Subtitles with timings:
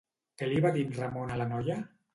[0.41, 1.83] Què li va dir en Ramon a la noia?